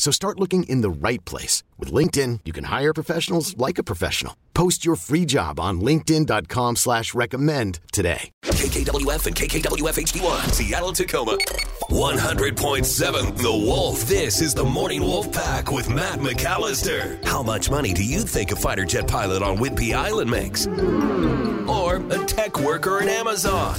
So 0.00 0.10
start 0.10 0.40
looking 0.40 0.62
in 0.62 0.80
the 0.80 0.88
right 0.88 1.22
place. 1.26 1.62
With 1.78 1.92
LinkedIn, 1.92 2.40
you 2.46 2.54
can 2.54 2.64
hire 2.64 2.94
professionals 2.94 3.54
like 3.58 3.76
a 3.76 3.82
professional. 3.82 4.34
Post 4.54 4.82
your 4.82 4.96
free 4.96 5.26
job 5.26 5.60
on 5.60 5.82
linkedin.com 5.82 6.76
slash 6.76 7.12
recommend 7.12 7.80
today. 7.92 8.30
KKWF 8.44 9.26
and 9.26 9.36
KKWF 9.36 9.98
HD1, 9.98 10.52
Seattle, 10.52 10.94
Tacoma. 10.94 11.36
100.7 11.90 13.36
The 13.36 13.52
Wolf. 13.52 14.06
This 14.06 14.40
is 14.40 14.54
the 14.54 14.64
Morning 14.64 15.02
Wolf 15.02 15.30
Pack 15.32 15.70
with 15.70 15.90
Matt 15.90 16.18
McAllister. 16.18 17.22
How 17.26 17.42
much 17.42 17.68
money 17.68 17.92
do 17.92 18.02
you 18.02 18.22
think 18.22 18.52
a 18.52 18.56
fighter 18.56 18.86
jet 18.86 19.06
pilot 19.06 19.42
on 19.42 19.58
Whidbey 19.58 19.92
Island 19.94 20.30
makes? 20.30 20.66
Or 21.68 21.96
a 21.96 22.24
tech 22.24 22.58
worker 22.58 23.00
at 23.00 23.08
Amazon? 23.08 23.76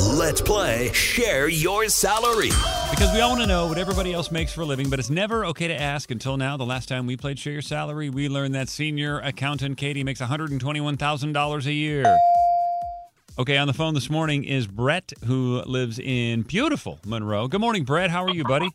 Let's 0.00 0.42
play 0.42 0.92
Share 0.92 1.48
Your 1.48 1.88
Salary. 1.88 2.50
Because 2.92 3.12
we 3.14 3.20
all 3.20 3.30
want 3.30 3.40
to 3.40 3.46
know 3.48 3.66
what 3.66 3.78
everybody 3.78 4.12
else 4.12 4.30
makes 4.30 4.52
for 4.52 4.60
a 4.60 4.64
living, 4.64 4.88
but 4.90 4.98
it's 4.98 5.10
never 5.10 5.46
okay 5.46 5.66
to 5.66 5.74
ask 5.80 6.10
until 6.10 6.36
now. 6.36 6.56
The 6.56 6.66
last 6.66 6.88
time 6.88 7.06
we 7.06 7.16
played 7.16 7.38
Share 7.38 7.54
Your 7.54 7.62
Salary, 7.62 8.10
we 8.10 8.28
learned 8.28 8.54
that 8.54 8.68
senior 8.68 9.18
accountant 9.20 9.78
Katie 9.78 10.04
makes 10.04 10.20
$121,000 10.20 11.66
a 11.66 11.72
year. 11.72 12.18
Okay, 13.38 13.56
on 13.56 13.66
the 13.66 13.72
phone 13.72 13.94
this 13.94 14.10
morning 14.10 14.44
is 14.44 14.66
Brett, 14.66 15.12
who 15.24 15.62
lives 15.64 15.98
in 15.98 16.42
beautiful 16.42 16.98
Monroe. 17.06 17.48
Good 17.48 17.62
morning, 17.62 17.84
Brett. 17.84 18.10
How 18.10 18.24
are 18.24 18.30
you, 18.30 18.44
buddy? 18.44 18.68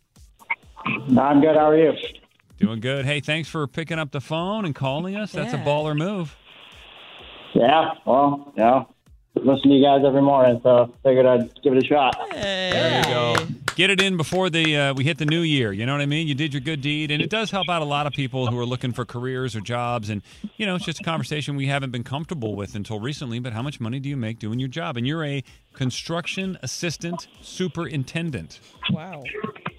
I'm 0.83 1.39
good. 1.39 1.55
How 1.55 1.69
are 1.69 1.77
you? 1.77 1.93
Doing 2.59 2.79
good. 2.79 3.05
Hey, 3.05 3.19
thanks 3.19 3.47
for 3.47 3.67
picking 3.67 3.99
up 3.99 4.11
the 4.11 4.21
phone 4.21 4.65
and 4.65 4.73
calling 4.73 5.15
us. 5.15 5.31
That's 5.31 5.53
a 5.53 5.57
Yeah. 5.57 5.63
baller 5.63 5.95
move. 5.95 6.35
Yeah. 7.53 7.91
Well, 8.05 8.51
yeah. 8.57 8.83
listen 9.35 9.69
to 9.69 9.75
you 9.75 9.85
guys 9.85 10.01
every 10.03 10.23
morning, 10.23 10.59
so 10.63 10.91
figured 11.03 11.27
I'd 11.27 11.61
give 11.61 11.73
it 11.73 11.83
a 11.83 11.87
shot. 11.87 12.15
There 12.31 12.97
you 12.97 13.03
go. 13.13 13.35
Get 13.77 13.91
it 13.91 14.01
in 14.01 14.17
before 14.17 14.49
the 14.49 14.75
uh, 14.75 14.93
we 14.95 15.03
hit 15.03 15.19
the 15.19 15.25
new 15.27 15.41
year. 15.41 15.71
You 15.71 15.85
know 15.85 15.91
what 15.91 16.01
I 16.01 16.07
mean? 16.07 16.27
You 16.27 16.33
did 16.33 16.51
your 16.51 16.61
good 16.61 16.81
deed, 16.81 17.11
and 17.11 17.21
it 17.21 17.29
does 17.29 17.51
help 17.51 17.69
out 17.69 17.83
a 17.83 17.85
lot 17.85 18.07
of 18.07 18.13
people 18.13 18.47
who 18.47 18.57
are 18.57 18.65
looking 18.65 18.91
for 18.91 19.05
careers 19.05 19.55
or 19.55 19.61
jobs. 19.61 20.09
And 20.09 20.23
you 20.55 20.65
know, 20.65 20.73
it's 20.73 20.83
just 20.83 20.99
a 20.99 21.03
conversation 21.03 21.55
we 21.55 21.67
haven't 21.67 21.91
been 21.91 22.03
comfortable 22.03 22.55
with 22.55 22.73
until 22.73 22.99
recently. 22.99 23.37
But 23.37 23.53
how 23.53 23.61
much 23.61 23.79
money 23.79 23.99
do 23.99 24.09
you 24.09 24.17
make 24.17 24.39
doing 24.39 24.57
your 24.57 24.67
job? 24.67 24.97
And 24.97 25.05
you're 25.05 25.23
a 25.23 25.43
construction 25.73 26.57
assistant 26.63 27.27
superintendent. 27.39 28.61
Wow. 28.89 29.21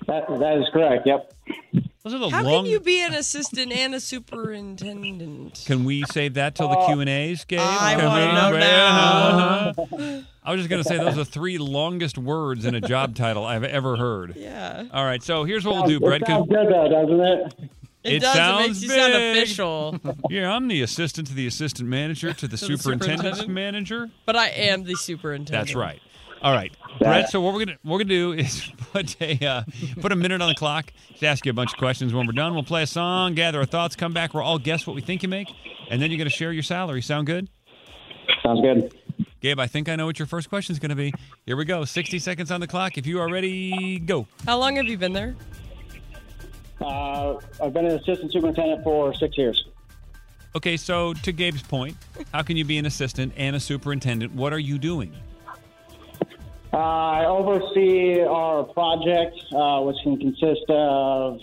That 0.06 0.28
that 0.28 0.59
is 0.59 0.69
correct. 0.72 1.05
Yep. 1.05 1.34
Those 2.04 2.14
are 2.14 2.19
the 2.19 2.28
How 2.31 2.42
long. 2.42 2.64
can 2.64 2.72
you 2.72 2.81
be 2.81 3.00
an 3.03 3.12
assistant 3.14 3.72
and 3.72 3.94
a 3.94 4.00
superintendent? 4.00 5.64
Can 5.66 5.84
we 5.84 6.04
save 6.04 6.34
that 6.34 6.54
till 6.54 6.69
the 6.69 6.76
oh. 6.78 6.86
Q 6.86 7.00
and 7.00 7.09
A's, 7.10 7.44
Gabe? 7.44 7.59
I 7.60 7.97
Can 7.97 8.06
wanna 8.06 8.26
we? 8.26 8.59
know 8.59 8.59
now. 8.59 10.22
I 10.44 10.53
was 10.53 10.60
just 10.60 10.70
gonna 10.70 10.84
say 10.84 10.97
those 10.97 11.19
are 11.19 11.25
three 11.25 11.59
longest 11.59 12.16
words 12.16 12.64
in 12.64 12.75
a 12.75 12.81
job 12.81 13.14
title 13.16 13.44
I've 13.44 13.64
ever 13.64 13.97
heard. 13.97 14.34
Yeah. 14.36 14.84
All 14.92 15.04
right, 15.04 15.22
so 15.22 15.44
here's 15.44 15.64
what 15.64 15.75
we'll 15.75 15.86
do, 15.86 16.00
Brett. 16.00 16.22
It 16.22 16.26
'cause- 16.26 16.36
sounds 16.36 16.48
good 16.48 16.69
though, 16.69 16.88
doesn't 16.88 17.20
it? 17.20 17.70
It, 18.04 18.12
It 18.15 18.19
does. 18.20 18.34
sounds 18.36 18.65
it 18.65 18.69
makes 18.69 18.82
you 18.82 18.88
sound 18.91 19.12
big. 19.12 19.36
official. 19.36 20.00
Yeah, 20.30 20.53
I'm 20.54 20.69
the 20.69 20.82
assistant 20.82 21.26
to 21.28 21.34
the 21.34 21.47
assistant 21.48 21.88
manager 21.88 22.32
to 22.32 22.47
the 22.48 22.56
To 22.56 22.66
the 22.66 22.76
superintendent's 22.78 23.41
superintendent? 23.41 23.48
manager. 23.50 24.10
But 24.25 24.36
I 24.36 24.48
am 24.50 24.84
the 24.84 24.94
superintendent. 24.94 25.50
That's 25.66 25.75
right. 25.75 26.00
All 26.43 26.53
right, 26.53 26.72
Brett. 26.99 27.31
So 27.31 27.41
what 27.41 27.53
we're 27.53 27.65
gonna 27.65 27.78
we're 27.84 27.99
gonna 27.99 28.09
do 28.09 28.32
is 28.38 28.71
put 28.93 29.21
a 29.21 29.44
uh, 29.44 29.62
put 30.00 30.12
a 30.12 30.16
minute 30.16 30.41
on 30.41 30.49
the 30.49 30.54
clock. 30.54 30.93
Just 31.10 31.25
ask 31.25 31.47
you 31.47 31.50
a 31.50 31.54
bunch 31.54 31.72
of 31.72 31.78
questions. 31.78 32.15
When 32.15 32.26
we're 32.26 32.32
done, 32.32 32.54
we'll 32.54 32.62
play 32.62 32.82
a 32.82 32.87
song, 32.87 33.34
gather 33.34 33.59
our 33.59 33.66
thoughts, 33.66 33.97
come 33.97 34.12
back. 34.12 34.34
We'll 34.34 34.44
all 34.44 34.59
guess 34.59 34.87
what 34.87 34.94
we 34.94 35.03
think 35.03 35.22
you 35.22 35.28
make, 35.28 35.48
and 35.91 36.00
then 36.00 36.10
you're 36.10 36.19
gonna 36.19 36.31
share 36.31 36.53
your 36.53 36.62
salary. 36.62 37.03
Sound 37.03 37.27
good? 37.27 37.48
Sounds 38.43 38.60
good. 38.60 38.94
Gabe, 39.41 39.60
I 39.60 39.66
think 39.66 39.88
I 39.88 39.97
know 39.97 40.06
what 40.06 40.19
your 40.19 40.27
first 40.27 40.48
question 40.48 40.72
is 40.72 40.78
gonna 40.78 40.97
be. 40.97 41.12
Here 41.47 41.56
we 41.56 41.65
go. 41.65 41.84
60 41.84 42.19
seconds 42.19 42.50
on 42.50 42.60
the 42.60 42.66
clock. 42.66 42.98
If 42.98 43.06
you 43.06 43.21
are 43.21 43.31
ready, 43.31 43.98
go. 43.98 44.27
How 44.47 44.59
long 44.59 44.77
have 44.77 44.87
you 44.87 44.98
been 44.98 45.12
there? 45.12 45.34
Uh, 46.81 47.37
I've 47.60 47.72
been 47.72 47.87
an 47.87 47.98
assistant 47.98 48.32
superintendent 48.32 48.84
for 48.84 49.12
six 49.15 49.37
years. 49.37 49.65
Okay, 50.56 50.77
so 50.77 51.12
to 51.15 51.32
Gabe's 51.32 51.62
point, 51.62 51.97
how 52.32 52.43
can 52.43 52.56
you 52.56 52.65
be 52.65 52.78
an 52.78 52.87
assistant 52.87 53.32
and 53.37 53.54
a 53.54 53.60
superintendent? 53.60 54.34
What 54.34 54.53
are 54.53 54.59
you 54.59 54.78
doing? 54.78 55.12
Uh, 56.73 56.77
I 56.77 57.25
oversee 57.25 58.21
our 58.21 58.65
project, 58.65 59.43
uh, 59.53 59.81
which 59.81 59.97
can 60.03 60.19
consist 60.19 60.65
of 60.69 61.41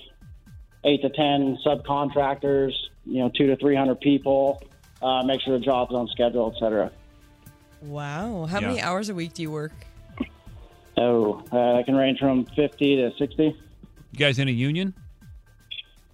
eight 0.84 1.02
to 1.02 1.10
ten 1.10 1.58
subcontractors. 1.66 2.72
You 3.06 3.20
know, 3.20 3.32
two 3.36 3.48
to 3.48 3.56
three 3.58 3.76
hundred 3.76 4.00
people. 4.02 4.62
Uh, 5.02 5.24
make 5.24 5.42
sure 5.42 5.58
the 5.58 5.66
job's 5.66 5.94
on 5.94 6.08
schedule, 6.08 6.54
et 6.56 6.60
cetera. 6.60 6.92
Wow. 7.82 8.46
How 8.46 8.60
Yeah. 8.60 8.68
many 8.68 8.82
hours 8.82 9.10
a 9.10 9.16
week 9.16 9.34
do 9.34 9.42
you 9.42 9.52
work? 9.52 9.74
Oh, 10.98 11.44
uh, 11.52 11.80
it 11.80 11.86
can 11.86 11.96
range 11.96 12.20
from 12.20 12.46
fifty 12.56 12.96
to 12.96 13.12
sixty. 13.18 13.56
You 14.12 14.18
guys 14.18 14.40
in 14.40 14.48
a 14.48 14.52
union? 14.52 14.94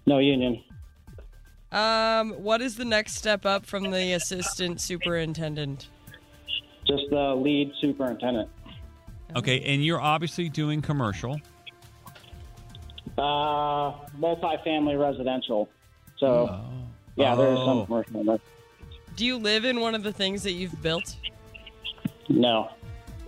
No 0.05 0.17
union. 0.17 0.63
Um, 1.71 2.31
what 2.43 2.61
is 2.61 2.75
the 2.75 2.83
next 2.85 3.15
step 3.15 3.45
up 3.45 3.65
from 3.65 3.91
the 3.91 4.13
assistant 4.13 4.81
superintendent? 4.81 5.87
Just 6.85 7.03
the 7.11 7.35
lead 7.35 7.71
superintendent. 7.79 8.49
Okay, 9.35 9.61
and 9.61 9.83
you're 9.83 10.01
obviously 10.01 10.49
doing 10.49 10.81
commercial. 10.81 11.39
Uh, 13.17 13.91
multifamily 14.19 14.99
residential. 14.99 15.69
So, 16.17 16.59
yeah, 17.15 17.35
there 17.35 17.51
is 17.51 17.59
Oh. 17.59 17.65
some 17.65 17.85
commercial 17.85 18.19
in 18.21 18.25
there. 18.25 18.39
Do 19.15 19.25
you 19.25 19.37
live 19.37 19.65
in 19.65 19.79
one 19.79 19.95
of 19.95 20.03
the 20.03 20.11
things 20.13 20.43
that 20.43 20.53
you've 20.53 20.81
built? 20.81 21.15
No. 22.29 22.69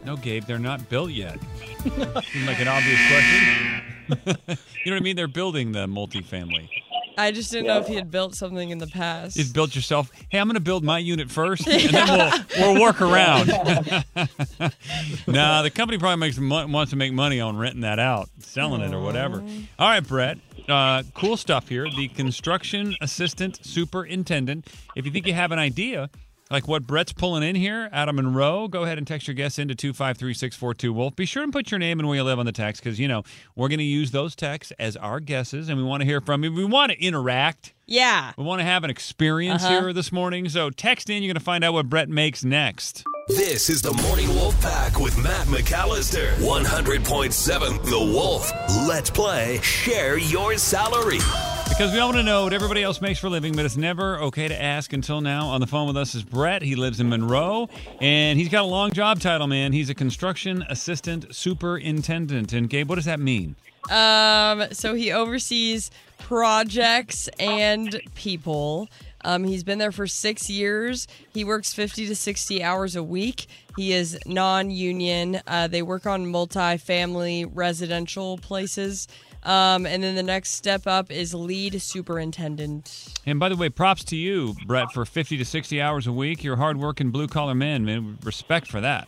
No, 0.06 0.16
Gabe, 0.18 0.44
they're 0.46 0.60
not 0.60 0.88
built 0.90 1.12
yet. 1.12 1.40
Seems 1.84 2.48
like 2.48 2.60
an 2.60 2.68
obvious 2.68 3.00
question. 3.08 3.82
you 4.86 4.92
know 4.92 4.96
what 4.96 4.98
I 4.98 5.00
mean? 5.00 5.16
They're 5.16 5.28
building 5.28 5.72
the 5.72 5.86
multifamily. 5.88 6.70
I 7.18 7.32
just 7.32 7.52
didn't 7.52 7.68
know 7.68 7.80
if 7.80 7.88
he 7.88 7.96
had 7.96 8.10
built 8.12 8.36
something 8.36 8.70
in 8.70 8.78
the 8.78 8.88
past. 8.88 9.38
You've 9.38 9.54
built 9.54 9.76
yourself. 9.76 10.12
Hey, 10.30 10.40
I'm 10.40 10.48
going 10.48 10.56
to 10.56 10.62
build 10.62 10.84
my 10.84 11.00
unit 11.00 11.30
first, 11.30 11.68
and 11.68 11.94
then 11.94 12.18
we'll, 12.58 12.74
we'll 12.74 12.82
work 12.82 13.02
around. 13.02 13.48
nah, 15.28 15.62
the 15.62 15.72
company 15.74 15.98
probably 15.98 16.18
makes 16.18 16.40
wants 16.40 16.92
to 16.92 16.96
make 16.96 17.14
money 17.14 17.40
on 17.40 17.58
renting 17.58 17.82
that 17.82 18.00
out, 18.00 18.30
selling 18.40 18.82
it, 18.82 18.94
or 18.94 19.02
whatever. 19.02 19.44
All 19.80 19.88
right, 19.88 20.06
Brett. 20.06 20.40
Uh, 20.68 21.04
cool 21.14 21.38
stuff 21.38 21.68
here. 21.68 21.88
The 21.90 22.08
construction 22.10 22.96
assistant 23.02 23.60
superintendent. 23.66 24.68
If 24.96 25.06
you 25.06 25.12
think 25.12 25.28
you 25.28 25.34
have 25.34 25.52
an 25.52 25.60
idea, 25.60 26.10
like 26.54 26.68
what 26.68 26.86
Brett's 26.88 27.12
pulling 27.12 27.44
in 27.44 27.56
here 27.56 27.90
Adam 27.92 28.18
of 28.20 28.26
Monroe, 28.26 28.68
go 28.68 28.84
ahead 28.84 28.98
and 28.98 29.06
text 29.06 29.28
your 29.28 29.34
guess 29.36 29.58
into 29.60 29.76
253 29.76 30.90
Wolf. 30.90 31.16
Be 31.16 31.26
sure 31.26 31.44
and 31.44 31.52
put 31.52 31.72
your 31.72 31.80
name 31.80 32.00
and 32.00 32.08
where 32.08 32.16
you 32.16 32.24
live 32.24 32.40
on 32.40 32.46
the 32.46 32.52
text 32.52 32.82
because, 32.84 33.00
you 33.00 33.08
know, 33.08 33.24
we're 33.56 33.68
going 33.70 33.80
to 33.80 33.84
use 33.84 34.12
those 34.12 34.36
texts 34.36 34.72
as 34.80 34.96
our 34.98 35.20
guesses 35.20 35.68
and 35.68 35.78
we 35.78 35.84
want 35.84 36.02
to 36.02 36.06
hear 36.06 36.22
from 36.22 36.44
you. 36.44 36.54
We 36.54 36.64
want 36.66 36.92
to 36.92 37.02
interact. 37.04 37.74
yeah. 37.88 38.32
We 38.38 38.44
want 38.44 38.60
to 38.60 38.66
have 38.66 38.84
an 38.84 38.90
experience 38.90 39.64
Uh-huh. 39.64 39.82
here 39.82 39.94
this 39.94 40.12
morning. 40.12 40.48
So 40.48 40.70
text 40.70 41.10
in. 41.10 41.24
You're 41.24 41.34
going 41.34 41.40
to 41.40 41.44
find 41.44 41.64
out 41.64 41.74
what 41.74 41.90
Brett 41.90 42.08
makes 42.10 42.44
next. 42.44 43.04
This 43.30 43.70
is 43.70 43.82
the 43.82 43.94
Morning 43.94 44.28
Wolf 44.30 44.60
Pack 44.62 45.00
with 45.00 45.18
Matt 45.18 45.48
McAllister. 45.48 46.34
100.7 46.36 47.84
The 47.86 47.98
Wolf. 48.00 48.52
Let's 48.88 49.10
play 49.10 49.60
Share 49.62 50.18
Your 50.18 50.58
Salary. 50.58 51.20
Because 51.70 51.92
we 51.92 52.00
all 52.00 52.10
want 52.10 52.18
to 52.18 52.24
know 52.24 52.44
what 52.44 52.54
everybody 52.54 52.84
else 52.84 53.02
makes 53.02 53.20
for 53.20 53.28
a 53.28 53.30
living, 53.30 53.56
but 53.56 53.66
it's 53.66 53.78
never 53.78 54.18
okay 54.20 54.48
to 54.48 54.62
ask 54.62 54.94
until 54.94 55.22
now. 55.22 55.48
On 55.48 55.60
the 55.60 55.68
phone 55.68 55.88
with 55.88 55.98
us 55.98 56.14
is 56.14 56.24
Brett. 56.24 56.62
He 56.62 56.76
lives 56.76 57.00
in 57.00 57.10
Monroe, 57.10 57.68
and 58.00 58.38
he's 58.38 58.50
got 58.50 58.62
a 58.62 58.68
long 58.68 58.92
job 58.92 59.20
title, 59.20 59.48
man. 59.48 59.74
He's 59.74 59.90
a 59.90 59.96
construction 59.96 60.64
assistant 60.70 61.34
superintendent. 61.36 62.54
And 62.54 62.70
Gabe, 62.70 62.88
what 62.88 62.96
does 62.96 63.06
that 63.06 63.20
mean? 63.20 63.56
Um, 63.90 64.66
so 64.72 64.94
he 64.94 65.12
oversees 65.12 65.92
projects 66.20 67.28
and 67.40 68.00
people. 68.16 68.88
Um, 69.26 69.44
he's 69.44 69.64
been 69.64 69.80
there 69.80 69.92
for 69.92 70.08
six 70.08 70.50
years. 70.50 71.08
He 71.34 71.44
works 71.44 71.74
50 71.74 72.08
to 72.08 72.16
60 72.16 72.64
hours 72.64 72.96
a 72.96 73.04
week. 73.04 73.48
He 73.76 73.94
is 73.94 74.18
non 74.26 74.70
union. 74.70 75.42
Uh, 75.48 75.68
they 75.68 75.82
work 75.82 76.06
on 76.06 76.28
multi 76.28 76.78
family 76.78 77.46
residential 77.46 78.38
places. 78.38 79.08
Um, 79.44 79.86
and 79.86 80.02
then 80.02 80.16
the 80.16 80.24
next 80.24 80.52
step 80.52 80.88
up 80.88 81.12
is 81.12 81.34
lead 81.34 81.82
superintendent. 81.82 83.14
And 83.26 83.40
by 83.40 83.50
the 83.50 83.56
way, 83.56 83.70
props 83.70 84.04
to 84.06 84.16
you, 84.16 84.56
Brett, 84.66 84.92
for 84.94 85.06
50 85.06 85.38
to 85.38 85.46
60 85.46 85.82
hours 85.82 86.08
a 86.08 86.14
week. 86.14 86.44
You're 86.44 86.54
a 86.54 86.58
hardworking 86.58 87.12
blue 87.12 87.28
collar 87.28 87.56
man, 87.56 87.84
man. 87.84 88.18
Respect 88.24 88.68
for 88.68 88.82
that. 88.82 89.08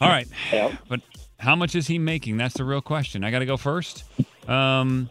All 0.00 0.08
right. 0.08 0.26
Yep. 0.52 0.72
But 0.88 1.00
how 1.38 1.54
much 1.54 1.74
is 1.74 1.86
he 1.86 1.98
making? 1.98 2.36
That's 2.36 2.54
the 2.54 2.64
real 2.64 2.80
question. 2.80 3.22
I 3.22 3.30
got 3.30 3.40
to 3.40 3.46
go 3.46 3.56
first. 3.56 4.04
Um, 4.48 5.08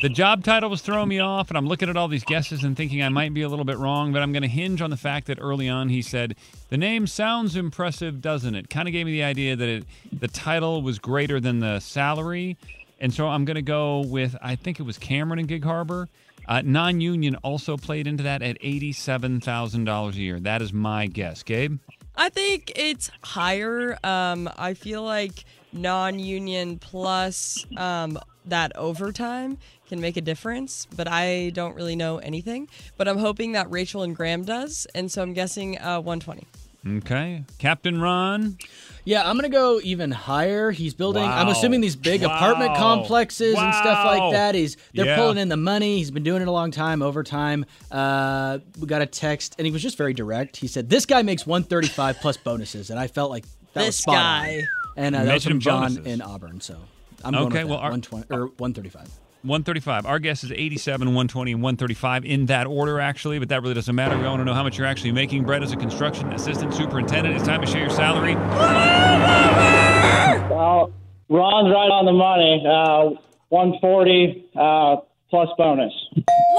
the 0.00 0.08
job 0.08 0.44
title 0.44 0.70
was 0.70 0.80
throwing 0.80 1.08
me 1.08 1.18
off, 1.18 1.48
and 1.48 1.58
I'm 1.58 1.66
looking 1.66 1.88
at 1.88 1.96
all 1.96 2.06
these 2.06 2.22
guesses 2.22 2.62
and 2.62 2.76
thinking 2.76 3.02
I 3.02 3.08
might 3.08 3.34
be 3.34 3.42
a 3.42 3.48
little 3.48 3.64
bit 3.64 3.78
wrong, 3.78 4.12
but 4.12 4.22
I'm 4.22 4.32
going 4.32 4.42
to 4.42 4.48
hinge 4.48 4.80
on 4.80 4.90
the 4.90 4.96
fact 4.96 5.26
that 5.26 5.38
early 5.40 5.68
on 5.68 5.88
he 5.88 6.02
said, 6.02 6.36
The 6.68 6.76
name 6.78 7.08
sounds 7.08 7.56
impressive, 7.56 8.20
doesn't 8.20 8.54
it? 8.54 8.70
Kind 8.70 8.86
of 8.86 8.92
gave 8.92 9.06
me 9.06 9.12
the 9.12 9.24
idea 9.24 9.56
that 9.56 9.68
it, 9.68 9.84
the 10.12 10.28
title 10.28 10.82
was 10.82 11.00
greater 11.00 11.40
than 11.40 11.58
the 11.58 11.80
salary. 11.80 12.56
And 13.00 13.12
so 13.12 13.28
I'm 13.28 13.44
going 13.44 13.56
to 13.56 13.62
go 13.62 14.00
with, 14.00 14.36
I 14.42 14.56
think 14.56 14.80
it 14.80 14.82
was 14.82 14.98
Cameron 14.98 15.38
and 15.38 15.48
Gig 15.48 15.64
Harbor. 15.64 16.08
Uh, 16.46 16.62
non 16.64 17.00
union 17.00 17.36
also 17.36 17.76
played 17.76 18.06
into 18.06 18.22
that 18.22 18.42
at 18.42 18.60
$87,000 18.60 20.12
a 20.12 20.16
year. 20.16 20.40
That 20.40 20.62
is 20.62 20.72
my 20.72 21.06
guess. 21.06 21.42
Gabe? 21.42 21.78
I 22.16 22.30
think 22.30 22.72
it's 22.74 23.10
higher. 23.22 23.96
Um, 24.02 24.50
I 24.58 24.74
feel 24.74 25.04
like 25.04 25.44
non-union 25.72 26.78
plus 26.78 27.64
um, 27.76 28.18
that 28.46 28.76
overtime 28.76 29.58
can 29.88 30.00
make 30.00 30.16
a 30.16 30.20
difference, 30.20 30.86
but 30.96 31.06
I 31.06 31.50
don't 31.50 31.76
really 31.76 31.94
know 31.94 32.18
anything. 32.18 32.68
But 32.96 33.06
I'm 33.06 33.18
hoping 33.18 33.52
that 33.52 33.70
Rachel 33.70 34.02
and 34.02 34.16
Graham 34.16 34.44
does, 34.44 34.86
and 34.96 35.10
so 35.10 35.22
I'm 35.22 35.32
guessing 35.32 35.78
uh, 35.78 36.00
120. 36.00 36.46
Okay. 36.86 37.44
Captain 37.58 38.00
Ron? 38.00 38.56
Yeah, 39.04 39.28
I'm 39.28 39.36
gonna 39.36 39.48
go 39.48 39.80
even 39.82 40.10
higher. 40.10 40.70
He's 40.70 40.94
building. 40.94 41.24
I'm 41.24 41.48
assuming 41.48 41.80
these 41.80 41.96
big 41.96 42.22
Wow. 42.22 42.36
apartment 42.36 42.76
complexes 42.76 43.56
and 43.58 43.74
stuff 43.74 44.04
like 44.04 44.32
that. 44.32 44.54
He's 44.54 44.76
they're 44.94 45.06
Yeah. 45.06 45.16
pulling 45.16 45.38
in 45.38 45.48
the 45.48 45.56
money. 45.56 45.96
He's 45.98 46.10
been 46.10 46.22
doing 46.22 46.40
it 46.42 46.48
a 46.48 46.52
long 46.52 46.70
time, 46.70 47.02
overtime. 47.02 47.64
Uh, 47.90 48.58
we 48.78 48.86
got 48.86 49.02
a 49.02 49.06
text, 49.06 49.54
and 49.58 49.66
he 49.66 49.72
was 49.72 49.82
just 49.82 49.96
very 49.98 50.14
direct. 50.14 50.56
He 50.58 50.66
said, 50.68 50.88
"This 50.88 51.04
guy 51.06 51.22
makes 51.22 51.46
135 51.46 52.20
plus 52.20 52.36
bonuses," 52.36 52.90
and 52.90 52.98
I 52.98 53.06
felt 53.08 53.30
like 53.30 53.44
that 53.74 53.80
was 53.80 53.86
This 53.86 53.96
spot 53.96 54.14
on. 54.16 54.22
guy. 54.44 54.62
And 54.96 55.16
uh, 55.16 55.24
that 55.24 55.34
was 55.34 55.44
from 55.44 55.60
John 55.60 55.94
bonuses. 55.94 56.06
in 56.06 56.22
Auburn. 56.22 56.60
So 56.60 56.76
I'm 57.24 57.32
going 57.32 57.46
Okay, 57.46 57.64
with 57.64 57.70
well, 57.70 57.78
that, 57.78 57.84
our- 57.84 57.90
120 57.90 58.26
or 58.30 58.46
135. 58.58 59.08
135. 59.42 60.06
Our 60.06 60.18
guess 60.18 60.42
is 60.44 60.52
87, 60.52 61.08
120, 61.08 61.52
and 61.52 61.62
135 61.62 62.24
in 62.24 62.46
that 62.46 62.66
order, 62.66 63.00
actually, 63.00 63.38
but 63.38 63.48
that 63.50 63.62
really 63.62 63.74
doesn't 63.74 63.94
matter. 63.94 64.18
We 64.18 64.24
want 64.24 64.40
to 64.40 64.44
know 64.44 64.54
how 64.54 64.62
much 64.62 64.78
you're 64.78 64.86
actually 64.86 65.12
making. 65.12 65.44
Brett, 65.44 65.62
as 65.62 65.72
a 65.72 65.76
construction 65.76 66.32
assistant 66.32 66.74
superintendent, 66.74 67.36
it's 67.36 67.44
time 67.44 67.60
to 67.60 67.66
share 67.66 67.82
your 67.82 67.90
salary. 67.90 68.34
Well, 70.50 70.92
Ron's 71.28 71.70
right 71.70 71.90
on 71.90 72.04
the 72.04 72.12
money. 72.12 72.64
Uh, 72.66 73.20
140 73.50 74.50
uh, 74.56 74.96
plus 75.30 75.48
bonus. 75.56 75.92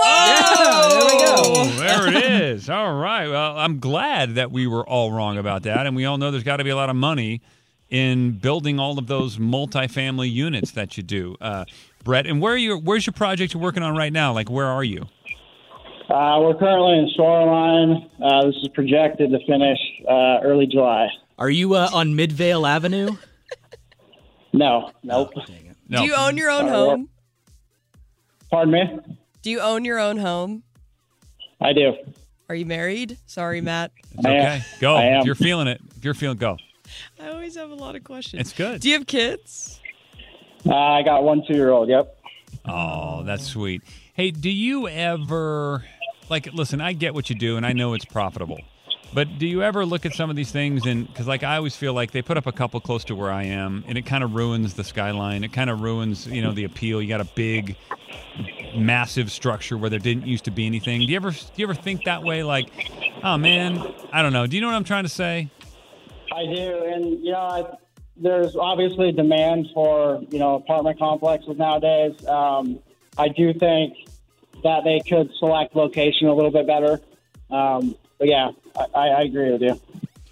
Oh, 0.01 1.75
there 1.77 2.07
it 2.07 2.15
is. 2.15 2.69
All 2.69 2.93
right. 2.93 3.27
Well, 3.27 3.57
I'm 3.57 3.79
glad 3.79 4.35
that 4.35 4.51
we 4.51 4.67
were 4.67 4.87
all 4.87 5.11
wrong 5.11 5.37
about 5.37 5.63
that. 5.63 5.85
And 5.85 5.95
we 5.95 6.05
all 6.05 6.17
know 6.17 6.31
there's 6.31 6.43
got 6.43 6.57
to 6.57 6.63
be 6.63 6.69
a 6.69 6.75
lot 6.75 6.89
of 6.89 6.95
money 6.95 7.41
in 7.89 8.31
building 8.33 8.79
all 8.79 8.99
of 8.99 9.07
those 9.07 9.37
multifamily 9.37 10.31
units 10.31 10.71
that 10.71 10.95
you 10.95 11.03
do. 11.03 11.35
Uh, 11.41 11.65
Brett, 12.03 12.25
and 12.25 12.41
where 12.41 12.53
are 12.53 12.57
you, 12.57 12.77
where's 12.77 13.05
your 13.05 13.13
project 13.13 13.53
you're 13.53 13.61
working 13.61 13.83
on 13.83 13.95
right 13.95 14.11
now? 14.13 14.33
Like, 14.33 14.49
where 14.49 14.65
are 14.67 14.83
you? 14.83 15.03
Uh, 16.09 16.39
we're 16.41 16.55
currently 16.57 16.97
in 16.97 17.09
Shoreline. 17.15 18.09
Uh, 18.23 18.45
this 18.47 18.55
is 18.63 18.67
projected 18.73 19.29
to 19.31 19.39
finish 19.45 19.77
uh, 20.09 20.39
early 20.43 20.65
July. 20.65 21.07
Are 21.37 21.49
you 21.49 21.75
uh, 21.75 21.89
on 21.93 22.15
Midvale 22.15 22.65
Avenue? 22.65 23.11
No, 24.51 24.89
nope. 25.03 25.29
Dang 25.45 25.67
it. 25.67 25.77
No. 25.87 25.99
Do 25.99 26.05
you 26.05 26.15
own 26.15 26.35
your 26.35 26.49
own 26.49 26.65
Uh, 26.65 26.71
home? 26.71 27.09
Pardon 28.49 28.73
me? 28.73 28.99
Do 29.43 29.51
you 29.51 29.59
own 29.59 29.85
your 29.85 29.99
own 29.99 30.17
home? 30.17 30.63
I 31.61 31.71
do. 31.71 31.93
Are 32.49 32.55
you 32.55 32.65
married? 32.65 33.19
Sorry, 33.27 33.61
Matt. 33.61 33.91
It's 34.17 34.25
I 34.25 34.31
am. 34.31 34.41
okay. 34.41 34.61
Go. 34.79 34.95
I 34.95 35.03
am. 35.03 35.19
If 35.19 35.25
you're 35.27 35.35
feeling 35.35 35.67
it, 35.67 35.79
if 35.95 36.03
you're 36.03 36.15
feeling, 36.15 36.37
go. 36.37 36.57
I 37.21 37.29
always 37.29 37.55
have 37.57 37.69
a 37.69 37.75
lot 37.75 37.95
of 37.95 38.03
questions. 38.03 38.41
It's 38.41 38.51
good. 38.53 38.81
Do 38.81 38.89
you 38.89 38.95
have 38.95 39.05
kids? 39.05 39.79
Uh, 40.65 40.75
I 40.75 41.01
got 41.03 41.23
one 41.23 41.44
two 41.45 41.53
year 41.53 41.71
old. 41.71 41.89
Yep. 41.89 42.15
Oh, 42.65 43.23
that's 43.23 43.45
sweet. 43.45 43.81
Hey, 44.13 44.31
do 44.31 44.50
you 44.50 44.88
ever 44.88 45.85
like 46.29 46.53
listen, 46.53 46.81
I 46.81 46.94
get 46.94 47.13
what 47.13 47.29
you 47.29 47.35
do 47.35 47.57
and 47.57 47.65
I 47.65 47.73
know 47.73 47.94
it's 47.94 48.06
profitable. 48.06 48.59
But 49.11 49.39
do 49.39 49.47
you 49.47 49.63
ever 49.63 49.85
look 49.85 50.06
at 50.06 50.13
some 50.13 50.29
of 50.29 50.35
these 50.35 50.51
things 50.51 50.85
and 50.85 51.13
cuz 51.15 51.27
like 51.27 51.44
I 51.44 51.57
always 51.57 51.75
feel 51.75 51.94
like 51.94 52.11
they 52.11 52.21
put 52.21 52.38
up 52.38 52.45
a 52.45 52.51
couple 52.51 52.79
close 52.79 53.03
to 53.06 53.15
where 53.15 53.31
I 53.31 53.44
am 53.44 53.83
and 53.88 53.97
it 53.97 54.06
kind 54.06 54.23
of 54.23 54.35
ruins 54.35 54.75
the 54.75 54.83
skyline. 54.83 55.44
It 55.44 55.53
kind 55.53 55.69
of 55.69 55.81
ruins, 55.81 56.27
you 56.27 56.41
know, 56.41 56.51
the 56.51 56.65
appeal. 56.65 57.01
You 57.01 57.07
got 57.07 57.21
a 57.21 57.29
big 57.35 57.75
massive 58.75 59.31
structure 59.31 59.77
where 59.77 59.89
there 59.89 60.00
didn't 60.00 60.27
used 60.27 60.45
to 60.45 60.51
be 60.51 60.65
anything. 60.65 61.00
Do 61.01 61.07
you 61.07 61.15
ever 61.15 61.31
do 61.31 61.38
you 61.56 61.65
ever 61.65 61.73
think 61.73 62.03
that 62.06 62.23
way 62.23 62.44
like, 62.44 62.69
"Oh 63.23 63.38
man, 63.38 63.81
I 64.11 64.21
don't 64.21 64.33
know. 64.33 64.45
Do 64.45 64.56
you 64.56 64.61
know 64.61 64.67
what 64.67 64.75
I'm 64.75 64.83
trying 64.83 65.03
to 65.03 65.09
say?" 65.09 65.50
I 66.31 66.45
do, 66.45 66.83
and 66.85 67.25
you 67.25 67.31
know, 67.31 67.39
I, 67.39 67.63
there's 68.21 68.56
obviously 68.56 69.12
demand 69.12 69.68
for 69.74 70.21
you 70.30 70.39
know 70.39 70.56
apartment 70.56 71.00
complexes 71.00 71.57
nowadays. 71.57 72.25
Um, 72.27 72.80
I 73.18 73.30
do 73.30 73.54
think 73.54 73.95
that 74.63 74.83
they 74.83 75.00
could 75.07 75.31
select 75.39 75.75
location 75.75 76.27
a 76.27 76.33
little 76.33 76.51
bit 76.51 76.68
better. 76.68 77.00
Um, 77.50 77.95
but 78.18 78.27
yeah, 78.27 78.51
I, 78.77 78.86
I 78.94 79.07
I 79.07 79.21
agree 79.21 79.51
with 79.51 79.62
you. 79.62 79.80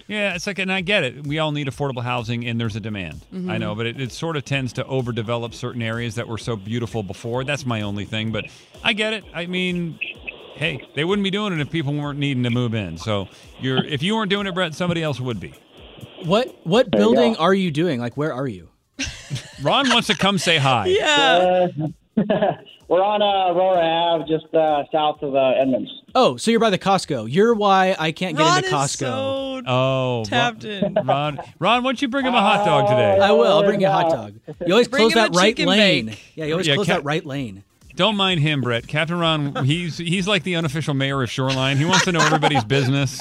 Yeah, 0.08 0.36
it's 0.36 0.48
like, 0.48 0.58
and 0.58 0.72
I 0.72 0.80
get 0.80 1.04
it. 1.04 1.28
We 1.28 1.38
all 1.40 1.52
need 1.52 1.68
affordable 1.68 2.02
housing, 2.02 2.48
and 2.48 2.60
there's 2.60 2.78
a 2.78 2.80
demand. 2.80 3.26
I 3.50 3.58
know, 3.58 3.76
but 3.76 3.88
it, 3.88 4.00
it 4.00 4.14
sort 4.14 4.38
of 4.38 4.46
tends 4.46 4.72
to 4.74 4.86
overdevelop 4.86 5.54
certain 5.54 5.82
areas 5.82 6.16
that 6.16 6.30
were 6.30 6.38
so 6.38 6.56
beautiful 6.56 7.04
before. 7.04 7.44
That's 7.44 7.66
my 7.66 7.82
only 7.82 8.06
thing, 8.06 8.32
but 8.32 8.46
I 8.86 8.94
get 8.94 9.12
it. 9.12 9.26
I 9.34 9.48
mean, 9.48 10.00
hey, 10.56 10.88
they 10.96 11.04
wouldn't 11.04 11.26
be 11.26 11.30
doing 11.30 11.52
it 11.52 11.60
if 11.60 11.70
people 11.70 11.94
weren't 11.94 12.20
needing 12.20 12.44
to 12.44 12.50
move 12.50 12.74
in. 12.74 12.98
So 12.98 13.28
you're, 13.60 13.84
if 13.84 14.02
you 14.02 14.16
weren't 14.16 14.30
doing 14.30 14.48
it, 14.48 14.54
Brett, 14.54 14.74
somebody 14.74 15.04
else 15.04 15.20
would 15.20 15.42
be. 15.42 15.54
What 16.26 16.56
what 16.66 16.86
you 16.88 16.92
building 16.98 17.34
go. 17.34 17.40
are 17.40 17.54
you 17.54 17.72
doing? 17.72 18.00
Like, 18.00 18.18
where 18.18 18.34
are 18.34 18.48
you? 18.48 18.70
Ron 19.62 19.90
wants 19.90 20.08
to 20.08 20.16
come 20.18 20.38
say 20.38 20.58
hi. 20.58 20.88
Yeah. 20.98 21.68
Uh, 21.78 21.88
we're 22.88 23.04
on 23.04 23.22
uh, 23.22 23.54
Aurora 23.54 23.86
Ave, 23.86 24.26
just 24.28 24.52
uh, 24.56 24.84
south 24.92 25.22
of 25.22 25.36
uh, 25.36 25.50
Edmonds. 25.60 25.92
Oh, 26.16 26.36
so 26.38 26.50
you're 26.50 26.60
by 26.60 26.72
the 26.72 26.80
Costco. 26.80 27.32
You're 27.32 27.54
why 27.54 27.96
I 28.00 28.12
can't 28.12 28.36
get 28.36 28.44
Ron 28.44 28.58
into 28.58 28.70
is 28.70 28.74
Costco. 28.74 28.98
so 28.98 29.62
Oh, 29.68 30.24
tapped 30.26 30.64
in. 30.64 30.96
Ron, 31.04 31.38
Ron, 31.60 31.84
why 31.84 31.90
don't 31.90 32.02
you 32.02 32.08
bring 32.08 32.26
him 32.26 32.34
a 32.34 32.40
hot 32.42 32.66
dog 32.66 32.88
today? 32.88 33.20
I 33.20 33.32
will. 33.34 33.46
I'll 33.46 33.64
bring 33.64 33.82
you 33.82 33.88
a 33.88 33.92
hot 33.92 34.10
dog. 34.10 34.40
You 34.66 34.74
always 34.74 34.88
Bring 34.88 35.02
close 35.02 35.14
him 35.14 35.20
a 35.20 35.22
that 35.30 35.36
right 35.38 35.60
lane. 35.60 36.08
bake. 36.08 36.32
Yeah, 36.36 36.46
you 36.46 36.54
always 36.54 36.66
Yeah, 36.68 36.74
close 36.76 36.88
Cap- 36.88 36.98
that 37.00 37.04
right 37.06 37.24
lane. 37.26 37.64
Don't 37.96 38.16
mind 38.16 38.40
him, 38.40 38.62
Brett. 38.62 38.88
Captain 38.88 39.18
Ron, 39.20 39.66
he's 39.66 39.98
he's 39.98 40.28
like 40.28 40.44
the 40.44 40.56
unofficial 40.56 40.94
mayor 40.94 41.22
of 41.24 41.30
Shoreline. 41.32 41.78
He 41.78 41.86
wants 41.86 42.06
to 42.06 42.12
know 42.12 42.20
everybody's 42.22 42.64
business. 42.64 43.20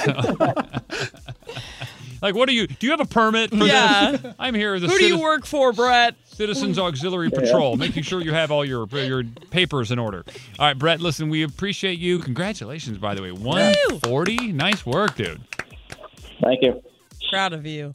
Like, 2.23 2.35
what 2.35 2.49
do 2.49 2.55
you? 2.55 2.67
Do 2.67 2.87
you 2.87 2.91
have 2.91 3.01
a 3.01 3.05
permit 3.07 3.51
for 3.51 3.65
Yeah. 3.65 4.13
this? 4.13 4.35
I'm 4.39 4.55
here 4.55 4.75
as 4.75 4.83
a 4.83 4.89
Who 4.89 4.99
do 4.99 5.07
you 5.07 5.21
work 5.21 5.47
for, 5.47 5.73
Brett? 5.73 6.15
Citizens 6.25 6.79
Auxiliary 6.79 7.31
Patrol, 7.31 7.77
making 7.77 8.03
sure 8.03 8.21
you 8.21 8.33
have 8.33 8.51
all 8.51 8.65
your 8.65 8.87
your 8.89 9.25
papers 9.51 9.91
in 9.91 9.99
order. 9.99 10.25
All 10.59 10.67
right, 10.67 10.79
Brett. 10.79 11.01
Listen, 11.01 11.29
we 11.29 11.43
appreciate 11.43 11.99
you. 11.99 12.19
Congratulations, 12.19 12.99
by 12.99 13.15
the 13.15 13.23
way. 13.23 13.33
One 13.33 13.75
forty. 14.03 14.53
Nice 14.53 14.85
work, 14.85 15.17
dude. 15.17 15.41
Thank 16.43 16.63
you. 16.63 16.83
Proud 17.31 17.53
of 17.53 17.67
you. 17.67 17.95